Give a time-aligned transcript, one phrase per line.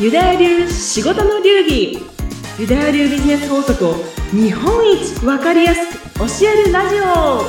[0.00, 1.98] ユダヤ流仕事の流儀。
[2.56, 3.94] ユダヤ流ビジネス法則を
[4.30, 7.42] 日本一わかりやすく教えるラジオ。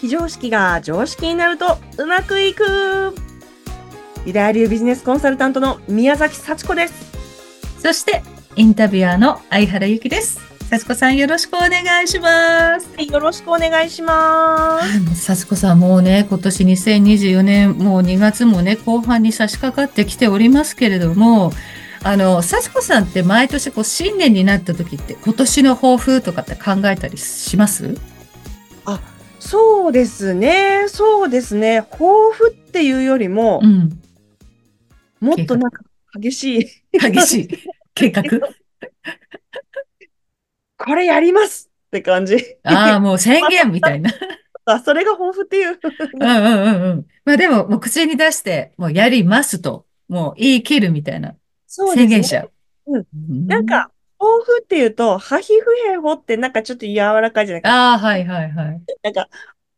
[0.00, 3.14] 非常識が常識になるとうまくいく。
[4.26, 7.12] ユダヤ流ビジネスコンサルタントの宮崎幸子です。
[7.78, 8.24] そして、
[8.56, 10.49] インタビュアーの相原由紀です。
[10.70, 12.88] 幸子さんよろしくお願いします。
[12.94, 14.80] はいよろしくお願いしま
[15.16, 15.24] す。
[15.24, 21.52] 幸子さんもうね、今年2024年、もう2月もね、後半に差し掛かってきておりますけれども、
[22.04, 27.96] あの、幸子さんって毎年こう新年になった時って今年の抱負とかって考えたりします？
[29.40, 30.84] そうですね。
[30.86, 31.82] そうですね。
[31.90, 33.98] 抱負っていうよりも、うん。
[35.18, 35.82] もっとなんか
[36.14, 36.98] 激しい。
[36.98, 37.48] 激しい。
[37.94, 38.22] 計画
[40.82, 42.36] これやりますって感じ。
[42.64, 44.10] ああ、もう宣言みたいな。
[44.64, 45.78] あ、それが抱負っていう。
[46.18, 47.06] うんうんうんうん。
[47.24, 51.34] まあでも、もう口に出して、もうやりますと、もう言い切るみたいな
[51.66, 52.08] そうですね。
[52.08, 52.52] 宣言しちゃう。
[52.86, 53.04] うんう
[53.46, 57.70] なん、か、抱負っていうと、ハヒフヘホってなんかちょっと柔らかいじゃないか。
[57.70, 58.82] ああ、はいはいはい。
[59.02, 59.28] なんか、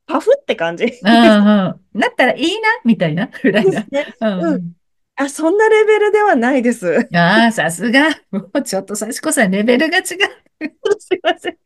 [0.07, 0.85] パフって感じ。
[0.85, 2.01] うんうん。
[2.01, 3.85] なったらいいな、みたいな、ぐらいな。
[3.91, 4.49] ねうんう。
[4.55, 4.73] うん
[5.15, 7.07] あ、そんなレベルではないです。
[7.15, 8.09] ああ、さすが。
[8.31, 10.05] もうちょっと幸子さん、レベルが違う。
[10.99, 11.59] すいません。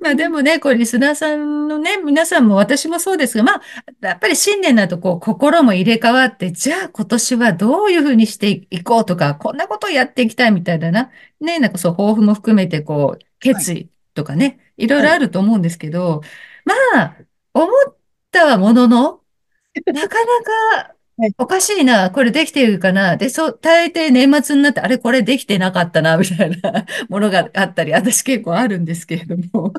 [0.00, 3.62] まあでもね、こう、リスナーさんのね、皆さんも私もそうですが、まあ、
[4.00, 11.10] やっぱり新年だとこう、心も入れ替わって、じゃあ今年はどういうふうにしていこうとか、こんなことをやっていきたいみたいだな。
[11.40, 16.22] ね、なんかそう、抱負も含めて、こう、決意とかね、いろいろあると思うんですけど、
[16.64, 17.16] まあ、
[17.54, 17.96] 思っ
[18.30, 19.22] たはものの、
[19.86, 20.42] なかな
[20.88, 20.96] か
[21.38, 23.16] おかしいな、これできているかな。
[23.16, 29.72] で、そう、大抵年末になって、あれ、これできてなかったな、みたいな ものがあったり、私結構あるんですけれども。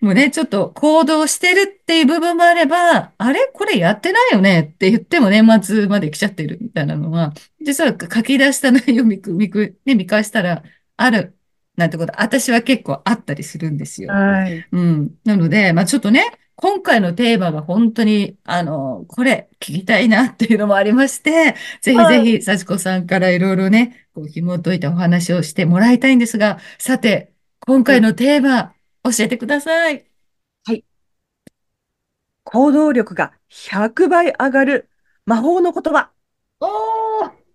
[0.00, 10.62] もうね、ちょっと行動してるっていう部分もあれば、あれこれやってないよねって言っても年末まで来ちゃってるみたいなのは、実は書き出した内容を見く、見く、ね、見返したら、
[10.96, 11.36] ある、
[11.76, 14.12] なんてこと、私は結構あったりするんですよ。
[14.12, 14.66] はい。
[14.72, 15.10] うん。
[15.24, 16.24] なので、まあちょっとね、
[16.56, 28.74] 今回のテーマが本当に、あの、これ聞きたいなっていうのもありまして、ぜひはいぜひ、幸子さんからいろいろね、こう紐解いたお話をしてもらいたいんですが、さて、今回のテーマ、
[29.04, 30.06] 教えてください。
[32.44, 34.88] 行動力が100倍上がる
[35.26, 36.10] 魔法の言葉。
[36.60, 37.45] おー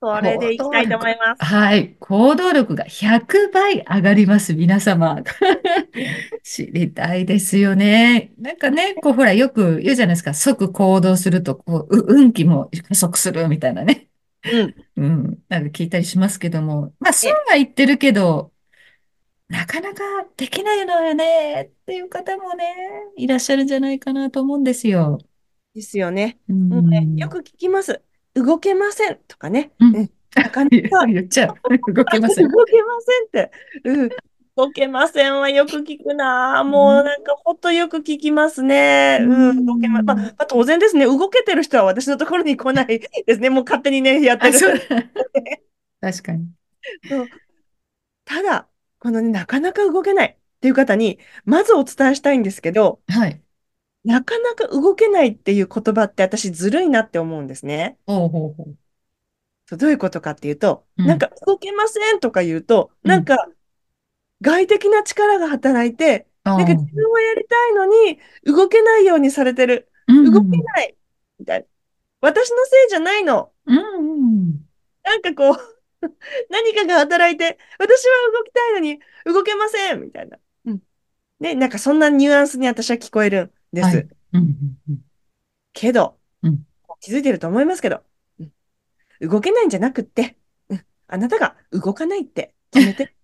[0.00, 1.44] それでいきたいと思います。
[1.44, 1.96] はい。
[1.98, 5.22] 行動力が100倍上がります、皆様。
[6.44, 8.32] 知りたいですよね。
[8.38, 10.34] なんかね、こう、ほら、よく言うじゃないですか。
[10.34, 14.08] 即行動すると、こう、う運気も加速するみたいなね。
[14.52, 14.74] うん。
[14.96, 15.38] うん。
[15.48, 16.92] なんか聞いたりしますけども。
[17.00, 18.52] まあ、そうは言ってるけど、
[19.48, 20.04] なかなか
[20.36, 22.64] できないのよねっていう方もね、
[23.16, 25.18] いらっしゃるんじゃないかなと思うんですよ。
[25.74, 26.38] ですよね。
[26.48, 27.16] うもうね、ん。
[27.16, 28.02] よく聞きます。
[28.42, 29.72] 動けませんとかね。
[29.80, 31.92] うんうんなかなか 言っちゃう。
[31.92, 32.48] 動けません。
[32.48, 33.50] 動けませんって。
[33.84, 34.10] うん。
[34.56, 36.64] 動けませんはよく聞くな。
[36.64, 39.18] もうなんかほんとよく聞きますね。
[39.22, 39.64] うん。
[39.64, 41.06] 動けま、まあ、まあ当然ですね。
[41.06, 42.86] 動けてる人は私のところに来ない
[43.26, 43.50] ですね。
[43.50, 44.58] もう勝手にね、やってる。
[44.60, 45.02] だ。
[46.12, 46.48] 確かに。
[48.24, 48.68] ただ、
[48.98, 53.40] このね、なかなか動けないっていう方に、まずお伝えしたいんですけど、はい。
[54.04, 57.98] なかなか動けないっていう言葉って私ずるいなって思うんですね。
[58.06, 58.76] ほうほうほう。
[59.66, 63.48] そうどういうことかっていうと、うんなんか動けませんとか言うと、うんなんか
[64.40, 69.90] 外的な力が働いて、あなんか自分はやりたいのに動けないようにされてる。
[70.06, 70.96] うん動けない。
[71.38, 71.66] みたいな。
[72.20, 73.52] 私のせいじゃないの。
[73.66, 73.80] うんう
[74.42, 74.68] ん。
[75.04, 75.54] なんかこう、
[76.50, 80.38] 何かが働いて、私は動きたいのに動けませんみたいな。
[80.66, 80.82] うん。
[81.40, 83.86] ね、なんかそんなニュアンスに私は聞こえるんです。
[83.86, 84.98] はいうんうんうん
[85.72, 86.64] けど、うん
[87.00, 88.02] 気づいてると思いますけど、
[88.40, 88.52] うん
[89.20, 90.36] 動けないんじゃなくって、
[90.68, 93.14] うんあなたが動かないって決めて。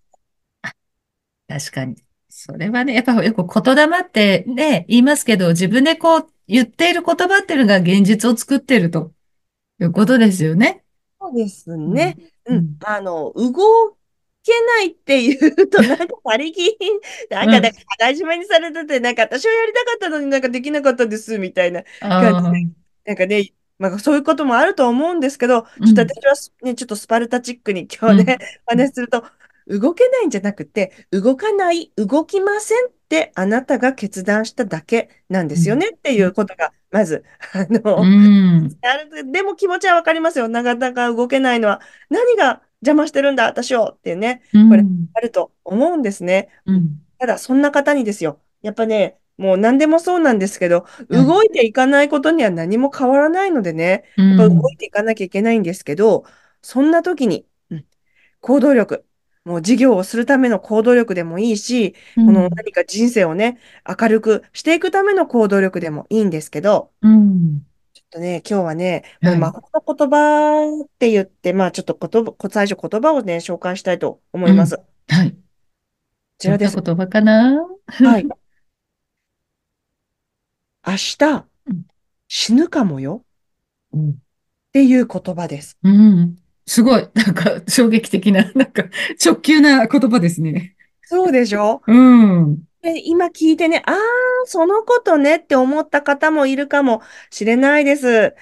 [1.47, 1.95] 確かに。
[2.29, 9.13] それはね、やっぱよく言霊ってね、言いますけど、自分でこう言っている言葉っていうのが現実を作っていると
[9.79, 10.83] いうことですよね。
[11.19, 12.17] そうですね。
[12.45, 12.77] ううんん。
[12.83, 13.95] あの、動
[14.45, 16.77] けないっていうと、なんか他力、
[17.29, 17.61] なんか、うん。
[17.63, 21.83] なんか、羽交いにされてて、なんか、私はやりたかったのになんかできなかったです、みたいな。
[22.01, 22.67] あ感じ
[23.05, 25.85] なんかね、まあ、そういうこともあると思うんですけど、うん。
[25.85, 28.37] ちょっと私はすね、ちょっとスパルタチックに今日ね、
[28.67, 29.23] お話しすると、
[29.67, 38.03] 動けないんじゃなくて、動かない、動きませんってあなたが決断しただけなんですよねっていうことが、まず、あの、
[39.31, 40.47] でも気持ちはわかりますよ。
[40.47, 44.83] なかなか動けないのは、何が邪魔してるんだ、私をっていうね、うんこれ
[45.13, 46.49] あると思うんですね。
[46.65, 47.01] うん。
[47.19, 48.41] ただ、そんな方にですよ。
[48.61, 51.25] やっぱね、もう何でもそうなんですけど、はい。
[51.25, 54.71] 動いていかないことには何も変わらないのでね、うやっぱ動ん。
[54.71, 56.25] いていかなきゃいけないんですけど、
[56.61, 57.85] そんな時に、うん
[58.41, 59.05] 行動力、
[59.45, 62.49] もう事業をするための行動力でもいいし、このうん。
[62.55, 67.65] 何か人生をね、明るくしていくための行動力でもいいんですけど、うん。
[68.15, 69.39] とね、今日はね、これはい。
[69.39, 74.75] 魔法の言葉って言って、まあちょっと言葉、最初言葉をね、紹介したいと思います。
[74.75, 74.81] うん。
[74.81, 75.31] こはい。
[75.31, 75.41] どん
[76.39, 76.75] ちらです。
[76.77, 77.61] な言葉かな？
[77.87, 78.25] はい。
[80.87, 81.85] 明日うん。
[82.27, 83.25] 死ぬかもよ？
[83.93, 84.15] うんっ
[84.75, 85.77] ていう言葉です。
[85.83, 86.35] うん
[86.65, 87.07] すごい。
[87.13, 88.85] なんか、衝撃的な、なんか、
[89.23, 90.75] 直球な言葉ですね。
[91.03, 91.81] そうでしょ？
[91.85, 92.63] うん。
[92.85, 93.95] で、今聞いてね、ああ、
[94.45, 97.01] そのことねって思った方もいるかも
[97.31, 98.07] しれないです。
[98.07, 98.35] う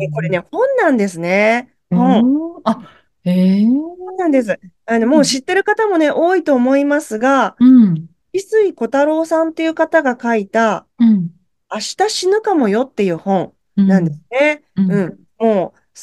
[0.00, 0.46] え、これね、ん。
[0.50, 1.72] 本なんですね。
[1.92, 2.22] う本。
[2.22, 2.60] ん。
[2.64, 2.80] あ、
[3.22, 3.66] へえ。
[3.66, 4.58] 本なんです。
[4.86, 5.10] あの、うん。
[5.10, 8.08] もう知ってる方もね、多いと思いますが、うん。
[8.32, 11.30] 翡翠小太郎さんっていう方が書いた、うん。
[11.72, 14.38] 明日死ぬかもよっていう本なんですうん。
[14.40, 14.62] ね。
[14.74, 14.92] うん。
[14.92, 15.18] うん。
[15.38, 15.98] もう、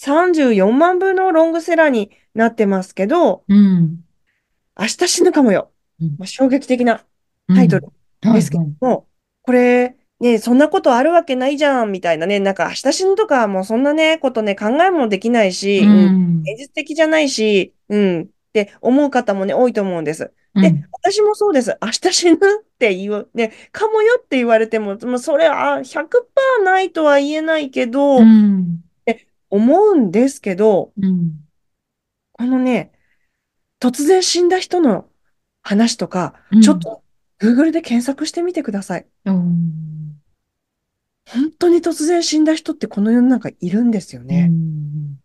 [0.00, 4.04] 34万部のロングセラーになってますけど、うん。
[4.78, 5.72] 明日死ぬかもよ。
[6.24, 7.00] 衝撃的なうん。
[7.48, 7.88] タイトル
[8.22, 8.66] はい、ですけはい。
[8.80, 9.06] ども、
[9.42, 16.42] これ、ね、そんなことあるわけないじゃん、みたいなね、なんか明日死ぬとか、もうそんなね、ことね、考えもできないうし、うん、ん。
[16.42, 20.32] 現実的じゃないし、うん、って思う方もね、多いと思うんです。
[20.54, 20.84] で、うん。
[20.92, 21.76] 私もそうです。
[21.82, 22.38] 明日死ぬっ
[22.78, 28.80] て言う、ね、かもよって言われても、もうそれは100%ないとは言えないけうど、っん。
[29.04, 31.32] て思うんですけど、うん。
[32.32, 32.92] このね、
[33.80, 35.06] 突然死んだ人の
[35.62, 36.60] 話とか、うん。
[36.62, 37.03] ちょっと
[37.40, 39.06] Google で検索してみてください。
[39.24, 40.20] うん。
[41.26, 44.48] 本当に突然死んだ人ってこの世の中いるんですようね。
[44.48, 45.18] ん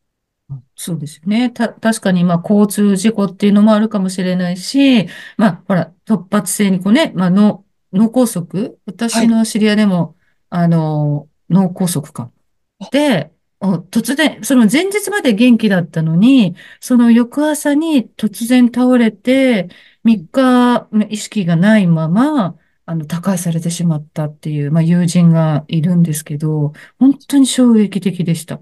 [0.76, 1.50] そうですよね。
[1.52, 5.08] た、確かに、まあ、交通事故っていうのもあるかもしれないし、
[5.38, 8.78] まあ、ほら、突発性にこうね、まあ、脳、脳梗塞はい。
[8.86, 10.16] 私の知り合いでも、
[10.50, 12.32] あの、脳梗塞か。
[12.80, 19.70] あで、お突然、その前日まで元気だったのに、その翌朝に突然倒れて、
[20.04, 20.30] 3うん。
[20.32, 28.62] 日意識がないまま、あの、他界されてしまったっていう、まあ、友人がいるんですけど、本当に衝撃的でした。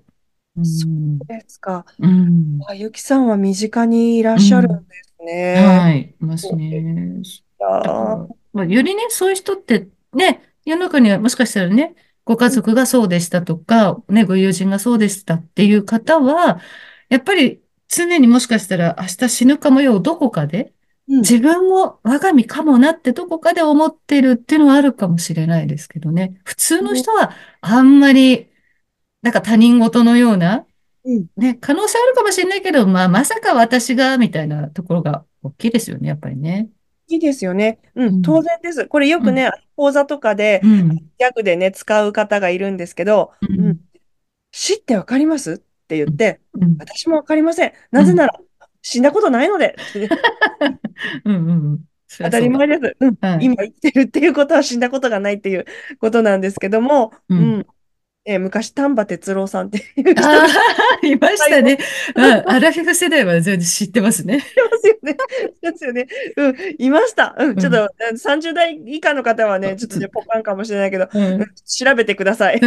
[0.58, 1.22] うそん。
[1.22, 1.86] うですか。
[2.00, 2.68] うん。
[2.68, 4.88] あ、ゆきさんは身近にいらっしゃるんうん。
[4.90, 5.82] ですね。
[5.82, 7.24] はい、いますね。
[7.60, 8.30] だから、た。
[8.54, 11.96] まあ、よりね、そういう人ってね、世の中にはもしかしたらね、
[12.26, 16.62] ご家うん、族がそうでしたとか、ね、ご友人がそうでしたっていう方は、
[17.10, 20.77] やっぱり常にもしかしたら明日死ぬかもよ、どこかで、うん、
[21.08, 26.40] 自分も我が身かもなってどこかで思ってるっていうのはあるかもしれないですけどね。
[26.44, 27.32] 普通の人は
[27.62, 28.50] あんまり、
[29.22, 30.66] なんか他人事のような、
[31.06, 31.26] うん。
[31.38, 36.70] ね、可能性あるかもしれないけど、まあ、まさか私が、みたいなところが大きいですよね、やっぱりね。
[37.08, 37.80] いいですよね。
[37.96, 38.86] うん、当うん、然です。
[38.88, 43.80] これようん、くね、講座とかで、うん、ギャグでね、使う方がいるんですけど、うん、うん、
[44.52, 45.54] 死ってわかります？
[45.54, 45.58] っ
[45.88, 47.70] て言っうん、て、うん、私もわかりません。
[47.70, 48.38] うん、なぜなら、
[48.82, 49.76] 死んだことないので、
[51.26, 51.38] うん、う
[51.74, 51.80] ん、
[52.20, 52.40] 当た。
[52.40, 52.96] り前です。
[53.00, 53.46] うん、はい。
[53.46, 55.66] 今生きてるっていうことは死んだことがないっていう
[56.00, 57.38] ことなんですけども、うん。
[57.38, 57.68] うん、
[58.30, 61.78] えー昔、丹波哲郎さんって いう人いましたね。
[62.14, 64.36] うん、アラフィフ世代は全然知ってますね。
[64.36, 64.44] いま
[64.82, 65.18] すよね。
[65.62, 66.08] ですよね。
[66.36, 67.36] うん、いました。
[67.40, 71.46] うん、うん、ちょっとあの30代以下の方はね、ちょっとね、ポカンかもしれないけど、うん、うん。
[71.66, 72.60] 調べてください。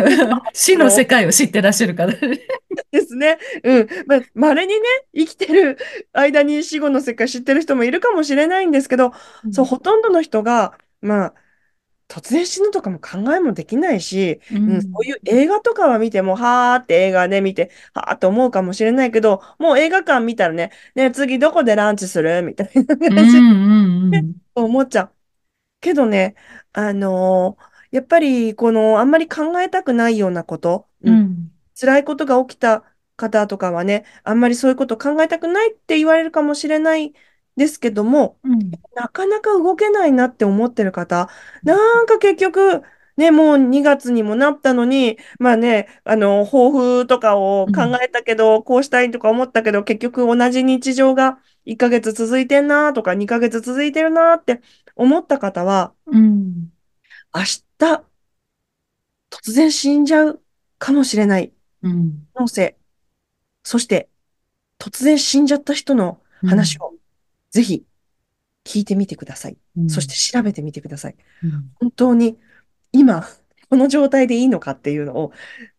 [0.55, 3.39] 死の世も界を知ってらっしゃる方ですね。
[3.63, 3.89] うん。
[4.07, 4.81] まあ、稀にね、
[5.15, 5.77] 生きてる
[6.15, 9.13] 間に死後の世界知ってる人もいるかもしれないんですけど、
[9.53, 11.35] そう、うん、ほとんどの人が、まあ、
[12.11, 24.25] 突然死ぬとかも考えもできないし、うん、そううん、いう映画とかは見ても、はーって映画で見て、はーって思うかもしれないけど、もう映画館見たらね、ね、次どこでランチするみたいなうん、感じうん、で
[24.55, 25.15] 思っちゃう。
[25.81, 26.35] けどね、
[26.73, 32.85] あのーやっぱり、この、あんまり考えたくないようなこと、うん、うん、辛いことが起きた
[33.17, 37.15] 方とかはね、あんまりそういうこと考えたくないって言われるかもしれない
[37.61, 41.29] ですけども、うん、なかなか動けないなって思ってる方、
[41.63, 42.83] なんか結局、
[43.19, 46.71] ね、もう2月にもなったのに、まあね、あの、抱
[47.03, 54.63] 負とかを考うん、えたけど、こうしたいとか思ったけど、結局同じ日常が1ヶ月続いてんなとか、2ヶ月続いてるなって
[54.97, 56.73] 思った方は、うん、
[57.35, 57.61] 明日
[59.29, 60.41] 突然死んじゃう
[60.79, 61.53] かもしれない
[61.83, 62.77] うん、可能性、
[63.65, 64.09] そして
[64.79, 66.95] 突然死んじゃった人のうん、話を
[67.51, 67.85] ぜひ
[68.65, 69.57] 聞いてみてください。
[69.89, 71.17] そしてうん、調べてみてください。
[71.43, 72.39] うん、本当に
[72.93, 73.27] 今、
[73.69, 75.33] この状態でいいのかっていうのを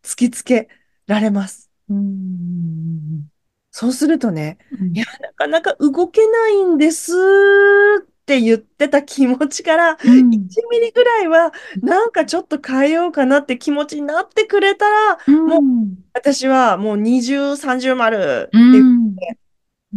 [0.04, 0.70] 突きつけ
[1.08, 1.70] られます。
[1.90, 3.30] うん、
[3.72, 10.30] そうするとね、うん、いや、なかなか動けないんですっって言ってた気持ちからうん。
[10.30, 11.51] 1ミリぐらいは
[11.82, 15.96] なんかちょっと変えようかなって気持ちになってくれたらうもうん。
[16.13, 19.38] 私はもう20、30丸うって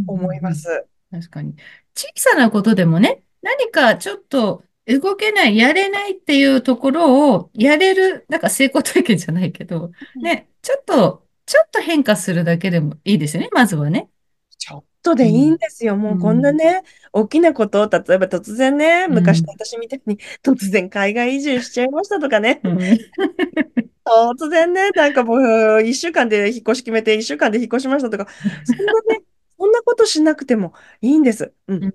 [0.06, 0.86] 思いまうんす。
[1.14, 1.54] 確かに。
[1.94, 14.10] 小さなことでもね、何かちょっと動けない、やれないっていうところをやれる、なんか成功体験じゃないけど、ね、ちょっと、ちょっと変化するだけでもいいですよね、まずはね。
[14.58, 15.58] ちょっとでいいんうん。
[15.58, 15.96] ですよ。
[15.96, 16.56] もうこんなうん。
[16.56, 19.14] ね、大きなことを、例えば突然ね、うん。
[19.14, 22.78] 昔の私みたいに突然海外移住しちゃいましたとかね、うん。
[24.04, 28.26] 突然ね、なんかもう一週間で引っ越し決めて、一週間で引っ越しましたとか、
[28.64, 29.22] そんなね、
[29.58, 31.54] そんなことしなくてもいいんです。
[31.68, 31.80] うん。
[31.80, 31.94] うん。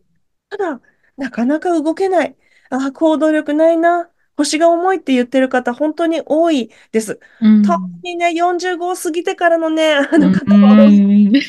[0.49, 0.81] ただ、
[1.17, 2.37] なかなか動けない。
[2.69, 4.11] あ、行動力ないな。
[4.37, 7.19] 腰が重いって言ってる方、本当に多いです。
[7.39, 7.99] う特ん。
[8.03, 11.41] にね、45を過ぎてからのね、あうの方は多いん。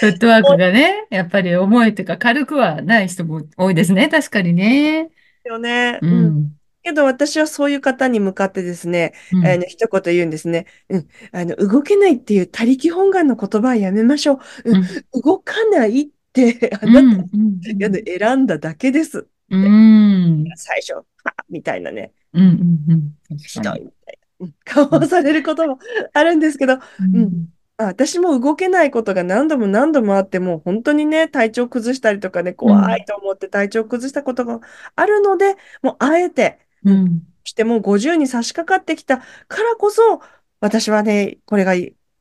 [0.00, 4.08] フットワークがね、やっぱり重いというか軽くはない人も多いですね。
[4.08, 5.10] 確かにね。
[5.44, 6.02] よね。
[6.02, 6.59] うん。
[6.84, 6.92] うん。
[6.92, 9.46] けど私はそういう方に向かってですね、うん。
[9.46, 10.66] あの一言言うんですね。
[10.88, 11.08] うん。
[11.32, 14.38] あの、動けないっていう他力本願の言葉はやめましょう。
[14.64, 14.76] うん。
[14.76, 15.04] うん。
[15.22, 17.30] 動かないって あうなたん。
[17.32, 17.60] うん。
[18.04, 19.68] 選んだだけですっうて。
[19.68, 20.44] ん。
[20.56, 22.42] 最初、はあみたいなね、うん。
[22.42, 22.84] うん。
[22.88, 23.80] うん確ひどい。
[23.80, 25.78] みたいな、うん顔をされることも
[26.14, 26.78] あるんですけど、う
[27.12, 27.48] うん。
[27.76, 32.80] 私も動けないことが何度も何度もあって、もう本当にね、体調崩したりとかね、うん。
[32.80, 34.60] 怖いと思って体調崩したことが
[34.96, 37.22] あるので、もうあえて、うん、うん。
[37.44, 39.24] してもう50に差し掛かってきたか
[39.62, 40.20] らこそ、
[40.60, 41.74] 私はね、これが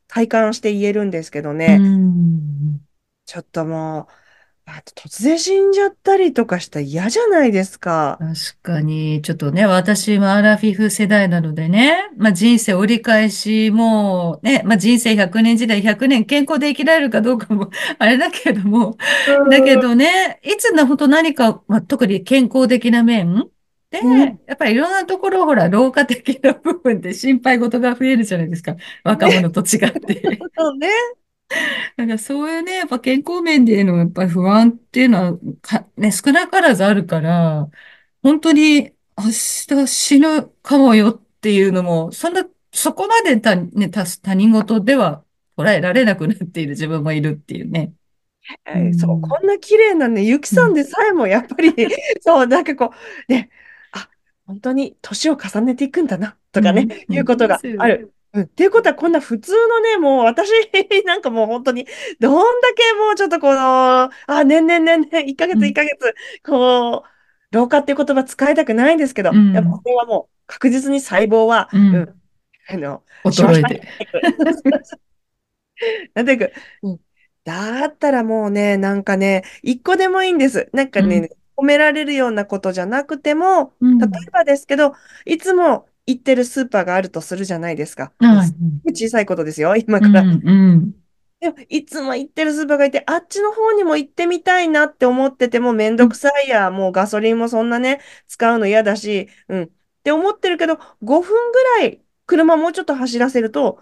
[0.08, 2.80] 体感して言えるんですけどうね、ん。
[3.26, 4.14] ちょっともう、
[4.66, 8.20] あと突然死んじゃったりとかしたら嫌じゃないですか。
[8.20, 23.50] 確かに、ちょっとね、私もアラフィフ世代なのでね、まあ人生折り返し、もうね、まあ人生100年時代、100年健康で生きられるかどうかも あれだけども、うだけどん、ね、いつのほんと何か、まあ、特に健康的な面
[23.92, 28.76] で、うん、やっぱりいろんなところ、ほら、老化的な部分で心配事が増えるじゃないですか。
[29.04, 30.48] 若ね、者と違って。
[30.58, 30.88] そうね。
[31.98, 37.70] だからそういうね、やっぱ健康面でのやっぱり不安っていうのはか、ね、少なからずあるから、
[38.24, 45.26] 本当に明日死ぬかもよっていうのも、そんな、そこまで他、ね、他、他人事では
[45.58, 47.94] 捉えられなくなっている自分もいるっていうね。
[48.74, 49.30] うえーそう、ん。
[49.30, 50.60] こんな綺麗なね、ゆきうん。
[50.60, 51.74] さんでさえもやっぱり、
[52.22, 52.92] そう、なんかこ
[53.30, 53.69] う、ね、あ、
[54.50, 57.16] 本当に年を重ねていくんだな、とかね、うん。
[57.16, 57.60] いうことが。
[57.78, 58.12] ある。
[58.34, 60.50] うん、っていうことは、こんな普通のね、もう私
[61.06, 61.86] なんかもう本当に、
[62.20, 65.74] どんだけもうちょっとこの、あ、年々年々、1ヶ月1うん。
[65.76, 67.10] ヶ月、こう、
[67.52, 69.84] 老化っていう言葉使いたくないんですけど、やっぱこうん。
[69.86, 72.20] れはもう確実に細胞は、うん、うん。
[72.70, 73.88] あの、衰えて。
[76.14, 76.48] なんていうか、
[76.84, 77.00] うん
[77.46, 80.70] だったらもうね、なんかね、一個でもいいんです。
[80.74, 81.10] なんかうん。
[81.10, 81.30] ね、
[81.62, 84.14] 褒められるようなことじゃなくても、例えうん。
[84.32, 84.94] ばですけど、
[85.26, 88.14] いつも行ってるスーパーがあるとするじゃないですか。
[88.86, 90.22] 小さいことですよ、今から。
[90.24, 90.42] うん。
[90.44, 90.94] うん。
[91.40, 96.06] でも、いつも行ってるスーパーがいて、あっちの方にも行ってみたいなって思っててもめんうん。
[96.06, 99.64] どくさいや、もうガソリンもそんなね、使うの嫌だし、うん。
[99.64, 99.70] っ
[100.04, 103.82] て思ってるけど、5分ぐらい車もうちょっと走らせると、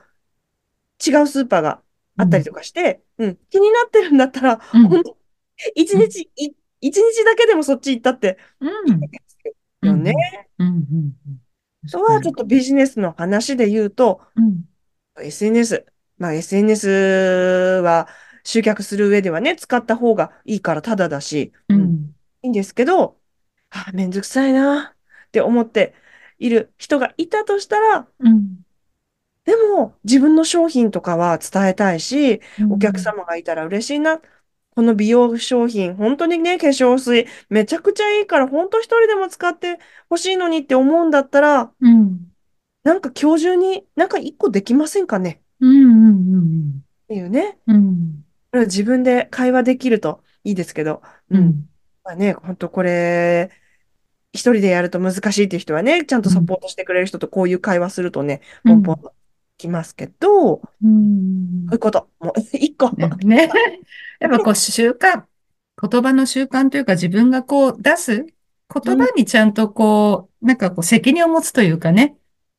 [1.06, 1.84] 違うスーパーが
[2.18, 2.46] あったりうん。
[2.46, 4.84] とかして、うん、気になってるんだったら、うん。
[4.90, 5.18] 本当、
[5.76, 6.10] 一うん。
[6.10, 9.10] 日、い、一日だけでもそっち行ったってうん。
[9.10, 9.38] です
[9.82, 9.90] うん。
[9.90, 10.14] よね。
[10.60, 10.68] うん。
[10.68, 11.18] うん
[11.86, 12.36] あとは、ちょっ。
[12.36, 14.68] とビジネスの話で言うと、うん。
[15.22, 15.86] SNS。
[16.18, 16.90] まあ、SNS
[17.84, 18.08] は
[18.44, 22.16] 集客する上ではね、使った方がいいからタダだし、うん、うん。
[22.44, 23.20] いいんですけど、
[23.72, 24.96] あ、めんどくさいな
[25.28, 25.96] って思って
[26.40, 28.64] いる人がいたとしたら、うん。
[29.46, 33.00] でも、自分の商品とかは伝えたいし、うお客ん。
[33.00, 34.22] 様がいたら嬉しいな。
[34.78, 42.20] この美容商品、本当にね、化粧水、めちゃくちゃいいから、本当一人でも使ってほしいのにって思うんだったら、うん。
[42.84, 45.42] なんか今日中になんか一個できませんかね？
[45.62, 46.84] うん。
[47.06, 47.58] っていうね。
[47.66, 48.24] うん。
[48.54, 51.38] 自分で会話できるといいですけど、うん。
[51.38, 51.70] うん。
[52.04, 53.50] まあね、本当これ、
[54.32, 56.36] 一人でやると難しいっていう人はね、ちゃんとうん。
[56.36, 58.84] サポートしてくれる人とこういう会話するとね、うん。
[58.84, 59.14] ポンポンと
[59.58, 61.68] きますけど、こうん。
[61.70, 62.92] ういうこと、もう 一個。
[62.92, 63.10] ね。
[63.24, 63.50] ね。
[64.20, 65.24] やっぱこう習慣、
[65.82, 72.16] 言葉の習慣というか自分がこう出す言うん、葉にちゃんとこう、なんかこう責任を持つというかね、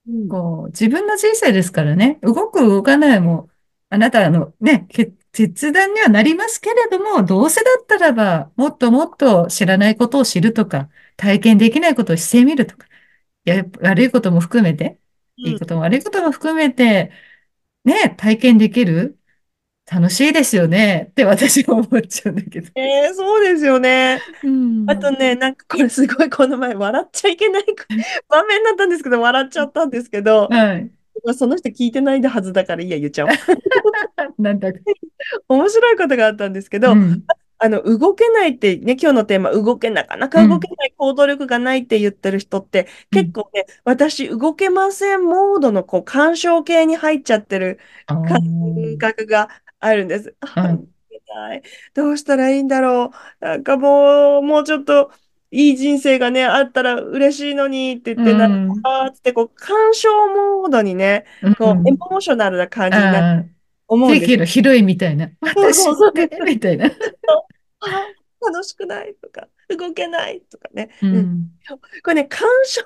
[0.09, 3.49] うん、こう自分の人生ですからね、動く動かないも、
[3.91, 12.87] あなたのね、決決断にはなりますけれども、どうせだったらば、もっともっと知らないことを知るとか、体験できないことをしてみるとか、
[13.45, 14.99] や、悪いことも含めて、
[15.39, 17.13] いいうん、ことも悪いことも含めて、
[17.85, 19.19] ね、体験できる？
[19.91, 22.71] 楽しいですよねって私は思っちゃうんだけど。
[22.75, 24.21] えー、そうですよね。
[24.43, 24.91] うん。
[24.91, 27.65] あとね、なんかこれすごいこの前笑っちゃいけない
[28.29, 30.91] 場面だったんですけど、笑っちゃったんですけど、はい。
[31.25, 33.31] まあその人聞いてないはずだからいいや、言っちゃおう。
[34.39, 34.79] なんだか。
[35.49, 37.25] 面白いことがあったんですけど、うん。
[37.61, 40.45] あの、動けないってね、今日のテーマ、動けなかなうん。
[40.45, 43.21] か動けない行動力がないって言ってる人って、うん。
[43.21, 48.49] 結構ね、私、動けませんモードのこう、干渉系に入っちゃってるあ感あ。
[48.99, 49.49] 覚が
[49.81, 50.37] あるんです。
[50.43, 50.79] あ、
[51.29, 51.63] はい。
[51.95, 53.07] どうしたらいいんだろ
[53.41, 53.45] う。
[53.45, 55.13] なんかもう、もうちょっと、
[55.51, 58.89] いい人生がね、あったら嬉しいのにって言っうて、なんん。
[59.09, 60.09] か、つって、こう、干渉
[60.61, 61.99] モードにね、うこう、エん。
[62.11, 63.58] モーショナルな感じになるああ。
[63.89, 64.21] 思うんです。
[64.21, 65.31] できる、広いみたいな。
[65.41, 66.91] 私ね、みたいな。
[67.81, 70.91] あ、楽しくないとか、動けないとかね。
[71.03, 71.17] うん。
[71.17, 71.51] うん。
[72.03, 72.85] これね、感傷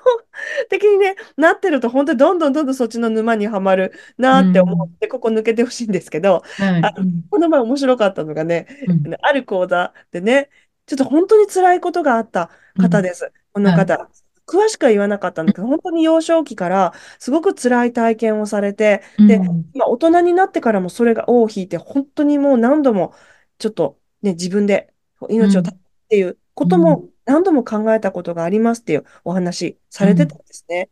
[0.69, 3.93] 的にね、なってると、本当にどんどんどんどんそっちの沼にはまる
[4.27, 4.97] うなって思っん。
[4.99, 6.81] て、ここ抜けてほしいんですけど、はい。
[6.81, 7.23] あの、うん。
[7.29, 9.13] この前面白かったのがね、うん。
[9.21, 10.49] ある講座でね、
[10.85, 12.85] ちょっと本当に辛いことがあったうん。
[12.91, 13.31] 方です。
[13.53, 14.22] このはい。
[14.45, 14.57] 方。
[14.57, 19.39] 詳しくは言わなかったんだけど、本当に幼少期からすごく辛い体験をされて、で、
[19.75, 23.13] 大人になってからもそれが尾を引いて、本当にもう何度も
[23.57, 25.35] ちょっとね、自分でうん。
[25.35, 26.81] 命を絶つっていうことうん。
[26.81, 30.45] も何度も考えたことがありますっていうお話されてたんうん。
[30.45, 30.89] ですね。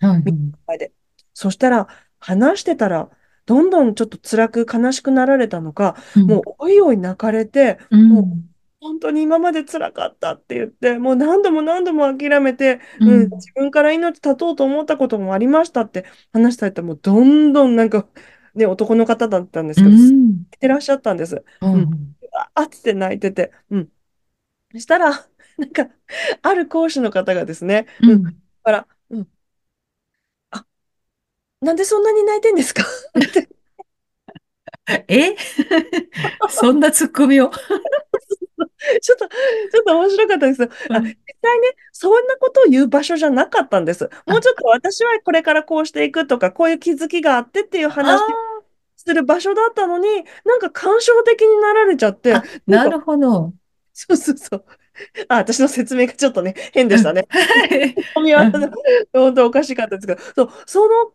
[1.34, 1.88] そしたら、
[2.20, 3.10] 話してたら、
[3.46, 6.28] どんどんちょっと辛く悲しくなられたのか、うん。
[6.28, 8.51] もうおいおい泣かれて、うもうん。
[8.82, 13.30] 本当に今まで辛かったって言って、もう何度も何度も諦めて、うん、うん。
[13.32, 18.08] 自分から命絶とうと思ったこともありましたって話されて、もうどんどんなんか、
[18.56, 20.46] ね、男の方だったんでうすけど、泣ん。
[20.56, 21.44] いてらっしゃったんです。
[21.62, 21.74] うん。
[21.74, 22.16] うん。
[22.56, 23.90] あって泣いてて、うん。
[24.72, 25.12] そしたら、
[25.58, 25.90] なんか、
[26.42, 28.24] ある講師の方がですね、うん。
[28.24, 28.44] だうん。
[28.64, 29.28] から、うん。
[30.52, 30.66] あ、
[31.62, 32.84] なんでそんなに泣いてんですか？
[32.84, 32.86] っ
[33.32, 33.50] て
[35.08, 35.36] え？
[36.50, 37.52] そんなツッコミを
[39.02, 40.70] ちょっと、ちょっと面白かったですよ。
[40.92, 41.18] あ、実うん。
[41.42, 44.10] 際ね、そんなことを言う場所じゃなかったんです。
[44.28, 48.62] もうあ、ちょっと私はこれからこうしていくとか、こういう気づきがあってっていう話あ
[48.98, 50.08] する場所だったのに、
[50.46, 53.54] なんか感傷的になられちゃって、なるほど。
[53.94, 54.66] そうそうそう。
[55.30, 57.02] あ、私の説明がちょっとね、変でうん。
[57.02, 57.28] したね。
[59.14, 61.14] 本当おかしかったですけど、そう、その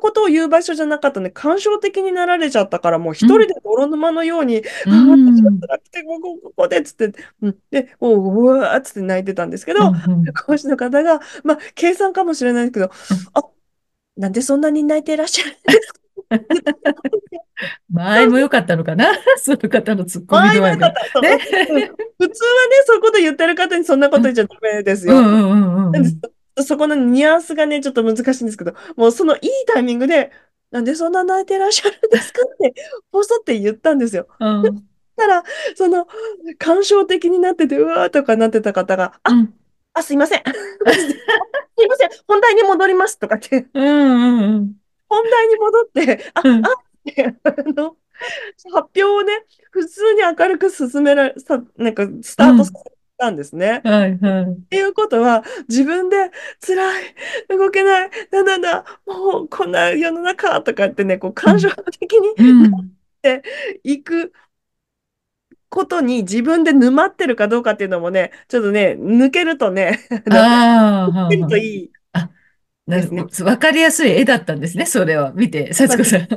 [0.00, 3.46] ことを言う場所じゃなかったので、感傷的になられちゃったから、もう一人うん。
[3.48, 5.60] で泥沼のように、うあ、私はん。
[5.60, 9.94] 辛くて、ここ、ここで、つって、うん、で、もう、うわーっつって泣いてたんですけど、うん。
[9.94, 10.24] うん。
[10.46, 12.90] 講師の方が、まあ、計算かもしれないですけど、
[13.34, 13.44] あ、
[14.16, 16.00] なんでそんなに泣いていらっしゃるんですか？
[17.90, 19.06] 前も良かったのかな？
[19.38, 20.88] その方のツッコミ度合いが。
[21.22, 21.38] ね。
[21.68, 25.14] うんうん普通はね、そういうこと言ってる方にそんなこと言っちゃダメですよ。
[25.14, 26.20] うんうんうんうん
[26.62, 30.30] そこのニュアンスがね、ちょっと難しいんですけど、もうそのいいタイミングで、
[30.70, 32.74] なんでそんな泣いてらっしゃるんですかって、
[33.10, 34.28] ポソって言ったんですよ。
[34.40, 34.66] うん。
[34.66, 34.88] うん。
[35.16, 35.44] たら、
[35.76, 36.06] その、
[36.58, 39.54] 感傷的になってて、うわーとかなってた方が、あ、うん。
[39.92, 40.42] あ、すいません。
[40.44, 42.10] すいません。
[42.26, 44.74] 本題に戻りますとかって、うんうんうん
[45.08, 46.62] 本題に戻って、あ、あうんっ
[47.04, 47.96] て、あの、
[48.72, 52.82] 発表をね、普通に明るく進められ、さ、なんかスタートさうん。
[52.84, 53.84] せたんですね。
[53.84, 54.64] はいはい。
[54.66, 56.30] っていうことは、自分で
[56.66, 57.14] 辛い、
[57.48, 61.74] 動けない、なんだだ、もうこんな世の中とかってね、こう感情うん。
[62.00, 62.94] 的にうなっん。
[63.22, 63.42] て
[63.84, 64.32] いく
[65.68, 71.48] ことに自分で沼ってるかどうかっていうのもね、ちょっとね、抜けるとね、抜けるはあ。
[71.48, 72.30] といいあ、
[72.86, 73.24] なるですね。
[73.46, 75.32] わかりやすい絵だったんですね、それは。
[75.32, 76.28] 見て、幸子さん。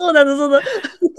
[0.00, 0.62] そうなの、そうなの。
[0.62, 0.66] あ、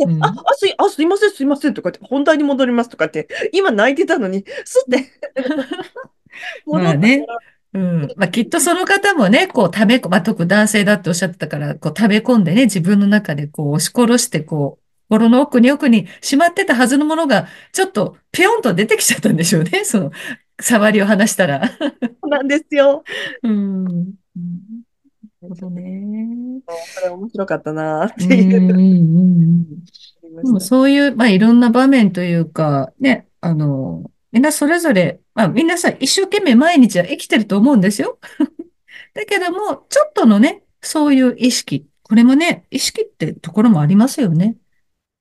[0.05, 0.23] うん。
[0.23, 5.11] あ、すい、あ、すいません、すいませんとかって、本題に戻りますとかって、今泣いてたのに、すって
[6.65, 7.25] まあね。
[7.25, 7.37] ら、
[7.73, 8.07] うん。
[8.15, 19.85] まあきっとその方もね、こう、溜めこ、まあ特に男性だっておっしゃってたから、こう、溜め込んでね、自分の中でこう、押し殺して、こう、心の奥に奥にしまってたはずのものが、ちょっと、ぴょんと出てきちゃったんでしょうね。
[19.85, 20.11] その、
[20.59, 21.67] 触りを離したら。
[21.67, 21.77] そ
[22.23, 23.03] うなんですよ。
[23.43, 24.13] うん。
[25.47, 26.61] ほどね。
[26.65, 29.65] これ面白かったなっうん、ていう、うん、うん。
[30.43, 30.59] でも。
[30.59, 38.19] そういう、まあ、いろんな場面というか、ね、あの、みんなそれぞれ、まあ、みんなさ、一生懸命毎日は生きてると思うんですよ。
[39.13, 44.57] だけども、ちょっとのね、そういう意識、これもね、意識ってところもありますよね。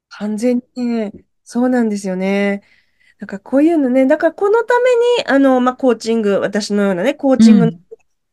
[0.08, 1.12] 完全にね、
[1.44, 2.62] そうなんですよね。
[3.20, 4.90] なんかこういうのね、だからこのため
[5.22, 7.84] に、あの、まあ、コーチング、私のようなね、コーチングのうん。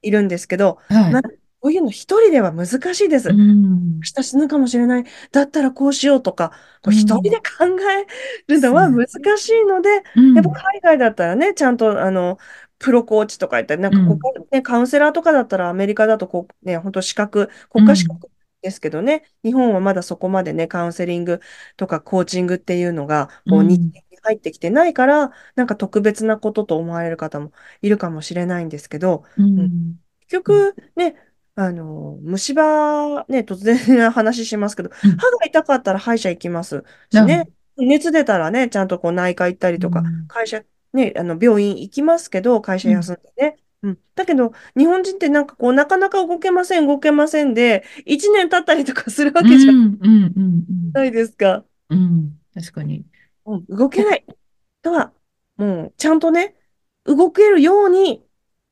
[0.02, 1.41] いるんですけど、まあ、はい。
[1.62, 3.34] こういうの一人では難しいでうす。
[3.34, 4.12] ん。
[4.16, 5.04] 明日死ぬかもしれない。
[5.32, 6.52] だったらこうしようとか、
[6.84, 7.42] こうう一人でん。
[7.42, 8.08] 考え
[8.54, 10.66] るのは難しいので、やっぱうん。
[10.74, 12.38] 海外だったらね、ちゃんと、あの、
[12.80, 14.22] プロコーチとか言ったり、なんかこうん。
[14.22, 17.84] こ、ね、カウンセラーとかだったらアメリカだとこう、ね、本当資格、うん。
[17.84, 18.30] 国家資格
[18.64, 21.42] ですけどね、日本はまだそこまでね、カウンセリング
[21.78, 31.16] とかコーチングっていうのが、こう、日うん、程に入ってきてないから、なんか特別なことと思われる方もいるかもしれないんですけど、ううん、ん、結局ね、
[31.64, 36.84] あの、虫歯、ね、突然な話しますけど、うん、歯が痛かったら歯医者行きます。
[37.12, 43.58] しな、ね、熱出たらね、ちゃんとこう内科行ったりとか、うん、会社、ね、あの病院行きますけど、会社うん、休んでね。
[43.84, 51.64] うん、だけど、日本人ってなんかこう、なかなか動けません、動けませんで、1年経ったりとかするわうけじゃん、うん、うん、ないですか。
[51.90, 53.06] うん、確かに。
[53.46, 54.26] うん、動けない
[54.82, 55.14] 人は、
[55.58, 56.56] もう、ちゃんとね、
[57.06, 58.24] 動けるように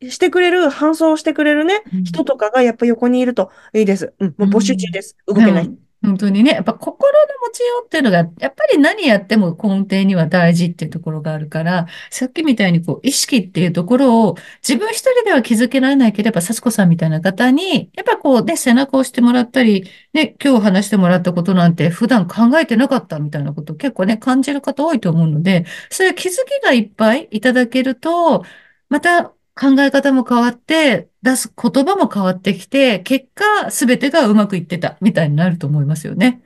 [0.07, 4.13] してくれる、搬送してくれるね、うん人とかがやっぱ横にいるといいです。
[4.19, 4.91] うん、うもう募集中ん。
[4.91, 5.17] です。
[5.27, 14.35] 動けない本当にね、やっぱ心の持ちようっていうのが、やっぱり何やっても根底には大事っていうところがあるから、さっきみたいにこう、意識っていうところを
[14.65, 28.45] 自分一人では気づけられないければ、幸子さんみたいな方に、やっぱこうね、背中を押してもらったり、ね、今日話してもらったことなんて普段考えてなかったみたいなことを結構ね、感じる方多いと思うので、そういう気づきがいっぱいいただけると、
[28.87, 36.41] また考え方も変わって、出す言葉も変わってきて、結果、すべてがうまくいってたみたいになると思いますよね。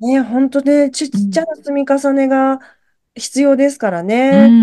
[0.00, 1.30] ね、本当ね、ちっうん。
[1.30, 2.58] ちゃな積み重ねが
[3.14, 4.58] 必要ですからうね。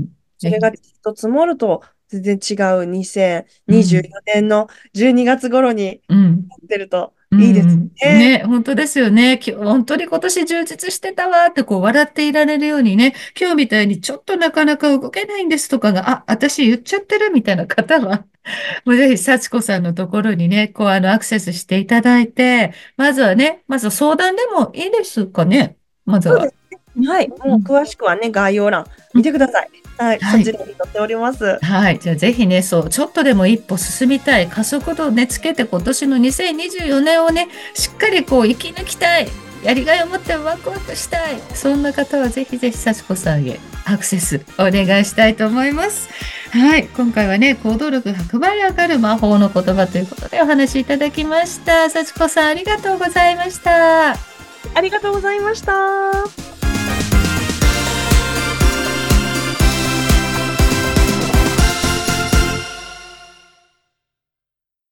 [0.00, 0.16] ん。
[0.38, 0.58] ぜひ。
[0.58, 4.08] それがきっと積もると全然違う2024うん。
[4.08, 6.48] 年の12月頃にうん。
[6.48, 7.90] なってるとういいですん。
[8.02, 8.38] ね。
[8.38, 9.38] ね、本当ですよね。
[9.38, 18.24] き本当に今年充実してたわってこう笑っていられるようにね、今日みたいにちょっとなかなか動けないんですとかが、あ、私言っちゃってるみたいな方は、
[18.86, 25.76] もうぜひ幸子さんのところにね、こうあのアクセスしていただいて、まずはね、まずは相談でもいいですかね。
[26.06, 26.48] まずは。
[27.06, 27.28] はい。
[27.28, 27.62] もううん。
[27.62, 28.86] 詳しくはね、概要欄うん。
[29.14, 29.70] 見てください。
[29.98, 30.20] はい。
[30.20, 30.44] そはい。
[30.44, 31.58] ちらに載っております。
[31.60, 31.98] はい。
[31.98, 39.28] じゃあぜひね、そう、ちょっとでも一歩進みたい、加速度をね、つけて今年の2024年をね、しっかりこう生き抜きたい、
[39.64, 46.08] やりがいを持ってワクワクしたい、そんな方はぜひぜひ幸子さんへアクセスお願いしたいと思います。
[46.52, 46.86] はい。
[46.96, 51.90] 今回はね、行動力100倍上がる魔法の言葉ということでお話しいただきました。
[51.90, 54.12] 幸子さんありがとうございました。
[54.12, 54.16] あ
[54.80, 56.57] りがとうございました。